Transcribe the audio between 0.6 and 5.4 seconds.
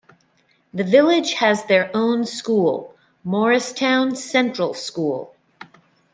The village has their own school, Morristown Central School.